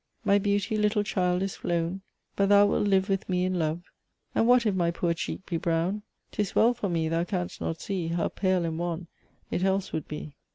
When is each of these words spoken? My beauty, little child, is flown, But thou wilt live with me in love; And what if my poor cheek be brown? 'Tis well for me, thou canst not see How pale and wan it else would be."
My 0.25 0.39
beauty, 0.39 0.77
little 0.77 1.03
child, 1.03 1.43
is 1.43 1.57
flown, 1.57 2.01
But 2.35 2.49
thou 2.49 2.65
wilt 2.65 2.87
live 2.87 3.07
with 3.07 3.29
me 3.29 3.45
in 3.45 3.59
love; 3.59 3.83
And 4.33 4.47
what 4.47 4.65
if 4.65 4.73
my 4.73 4.89
poor 4.89 5.13
cheek 5.13 5.45
be 5.45 5.57
brown? 5.57 6.01
'Tis 6.31 6.55
well 6.55 6.73
for 6.73 6.89
me, 6.89 7.07
thou 7.07 7.23
canst 7.23 7.61
not 7.61 7.79
see 7.81 8.07
How 8.07 8.29
pale 8.29 8.65
and 8.65 8.79
wan 8.79 9.05
it 9.51 9.63
else 9.63 9.93
would 9.93 10.07
be." 10.07 10.33